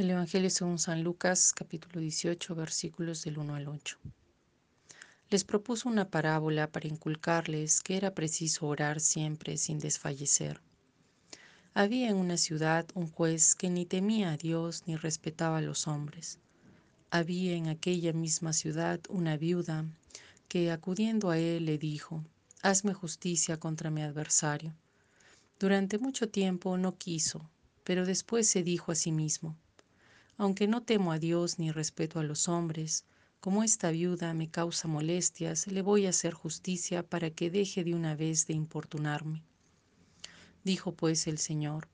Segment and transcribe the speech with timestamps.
[0.00, 3.98] El Evangelio según San Lucas, capítulo 18, versículos del 1 al 8.
[5.28, 10.62] Les propuso una parábola para inculcarles que era preciso orar siempre sin desfallecer.
[11.74, 15.86] Había en una ciudad un juez que ni temía a Dios ni respetaba a los
[15.86, 16.38] hombres.
[17.10, 19.84] Había en aquella misma ciudad una viuda
[20.48, 22.24] que, acudiendo a él, le dijo,
[22.62, 24.72] Hazme justicia contra mi adversario.
[25.58, 27.50] Durante mucho tiempo no quiso,
[27.84, 29.58] pero después se dijo a sí mismo,
[30.40, 33.04] aunque no temo a Dios ni respeto a los hombres,
[33.40, 37.94] como esta viuda me causa molestias, le voy a hacer justicia para que deje de
[37.94, 39.42] una vez de importunarme.
[40.64, 41.88] Dijo pues el Señor,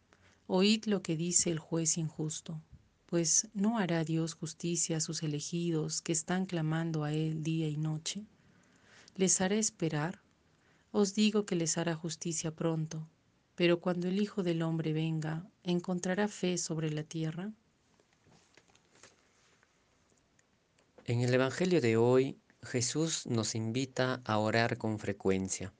[0.46, 2.62] oíd lo que dice el juez injusto,
[3.06, 7.76] pues ¿no hará Dios justicia a sus elegidos que están clamando a Él día y
[7.76, 8.26] noche?
[9.16, 10.22] ¿Les hará esperar?
[10.92, 13.08] Os digo que les hará justicia pronto,
[13.56, 17.52] pero cuando el Hijo del Hombre venga, ¿encontrará fe sobre la tierra?
[21.08, 25.72] En el Evangelio de hoy, Jesús nos invita a orar con frecuencia.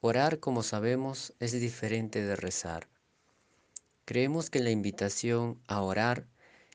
[0.00, 2.88] Orar, como sabemos, es diferente de rezar.
[4.04, 6.26] Creemos que la invitación a orar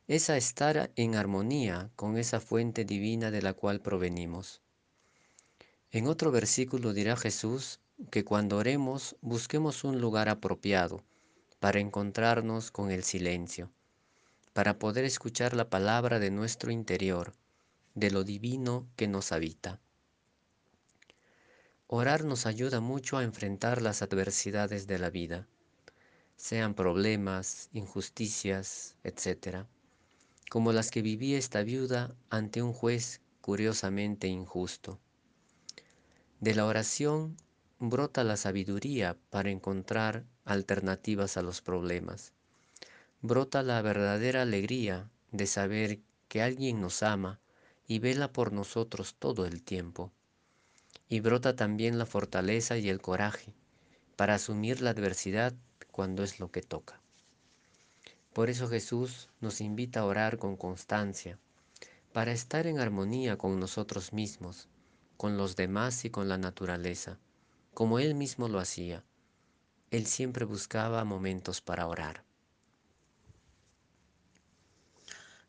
[0.07, 4.61] es a estar en armonía con esa fuente divina de la cual provenimos.
[5.91, 11.03] En otro versículo dirá Jesús que cuando oremos busquemos un lugar apropiado
[11.59, 13.69] para encontrarnos con el silencio,
[14.53, 17.33] para poder escuchar la palabra de nuestro interior
[17.97, 19.81] de lo divino que nos habita.
[21.87, 25.47] Orar nos ayuda mucho a enfrentar las adversidades de la vida,
[26.35, 29.65] sean problemas, injusticias, etc.,
[30.51, 34.99] como las que vivía esta viuda ante un juez curiosamente injusto.
[36.39, 37.35] De la oración
[37.79, 42.31] brota la sabiduría para encontrar alternativas a los problemas.
[43.23, 47.39] Brota la verdadera alegría de saber que alguien nos ama
[47.87, 50.11] y vela por nosotros todo el tiempo.
[51.09, 53.53] Y brota también la fortaleza y el coraje
[54.17, 55.53] para asumir la adversidad
[55.91, 56.99] cuando es lo que toca.
[58.33, 61.39] Por eso Jesús nos invita a orar con constancia,
[62.13, 64.67] para estar en armonía con nosotros mismos,
[65.17, 67.19] con los demás y con la naturaleza,
[67.73, 69.03] como Él mismo lo hacía.
[69.91, 72.26] Él siempre buscaba momentos para orar.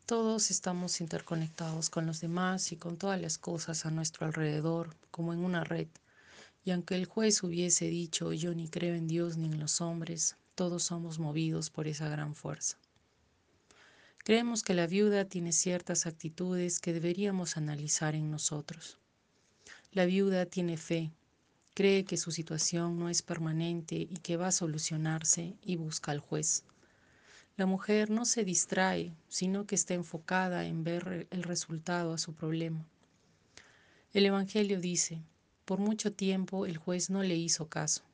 [0.08, 5.34] Todos estamos interconectados con los demás y con todas las cosas a nuestro alrededor, como
[5.34, 5.88] en una red.
[6.64, 10.36] Y aunque el juez hubiese dicho yo ni creo en Dios ni en los hombres,
[10.54, 12.78] todos somos movidos por esa gran fuerza.
[14.24, 18.96] Creemos que la viuda tiene ciertas actitudes que deberíamos analizar en nosotros.
[19.92, 21.12] La viuda tiene fe,
[21.74, 26.20] cree que su situación no es permanente y que va a solucionarse y busca al
[26.20, 26.64] juez.
[27.58, 32.32] La mujer no se distrae, sino que está enfocada en ver el resultado a su
[32.32, 32.86] problema.
[34.12, 35.24] El Evangelio dice,
[35.64, 38.04] por mucho tiempo el juez no le hizo caso.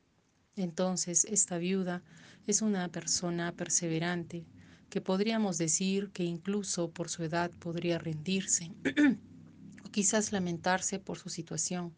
[0.55, 2.01] Entonces esta viuda
[2.47, 4.47] es una persona perseverante,
[4.89, 8.71] que podríamos decir que incluso por su edad podría rendirse
[9.85, 11.93] o quizás lamentarse por su situación,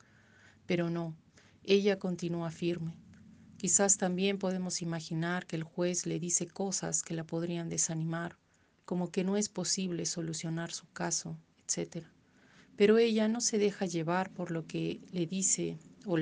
[0.65, 1.15] pero no,
[1.63, 2.97] ella continúa firme.
[3.57, 8.37] Quizás también podemos imaginar que el juez le dice cosas que la podrían desanimar,
[8.85, 12.05] como que no es posible solucionar su caso, etc.
[12.75, 16.17] Pero ella no se deja llevar por lo que le dice o,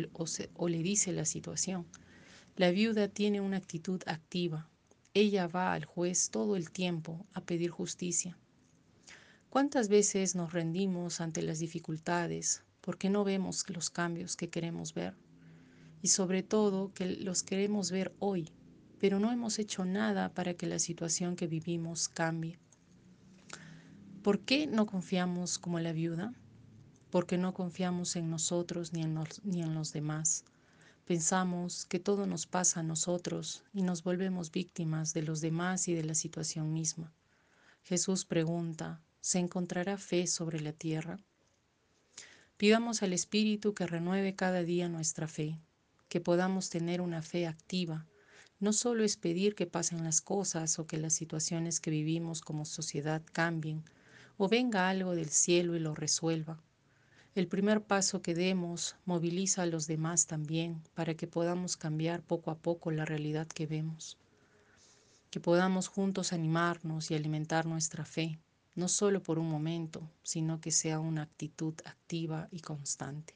[0.55, 1.85] o le dice la situación.
[2.55, 4.69] La viuda tiene una actitud activa.
[5.13, 8.37] Ella va al juez todo el tiempo a pedir justicia.
[9.49, 15.15] ¿Cuántas veces nos rendimos ante las dificultades porque no vemos los cambios que queremos ver?
[16.01, 18.51] Y sobre todo que los queremos ver hoy,
[18.99, 22.57] pero no hemos hecho nada para que la situación que vivimos cambie.
[24.21, 26.33] ¿Por qué no confiamos como la viuda?
[27.11, 30.43] Porque no confiamos en nosotros ni en los, ni en los demás.
[31.05, 35.93] Pensamos que todo nos pasa a nosotros y nos volvemos víctimas de los demás y
[35.93, 37.13] de la situación misma.
[37.83, 41.19] Jesús pregunta, ¿se encontrará fe sobre la tierra?
[42.57, 45.59] Pidamos al Espíritu que renueve cada día nuestra fe,
[46.15, 48.05] que podamos tener una fe activa.
[48.61, 52.63] No solo es pedir que pasen las cosas o que las situaciones que vivimos como
[52.63, 53.83] sociedad cambien
[54.37, 56.63] o venga algo del cielo y lo resuelva.
[57.35, 62.49] El primer paso que demos moviliza a los demás también para que podamos cambiar poco
[62.49, 64.17] a poco la realidad que vemos.
[65.31, 68.39] Que podamos juntos animarnos y alimentar nuestra fe,
[68.73, 73.35] no solo por un momento, sino que sea una actitud activa y constante.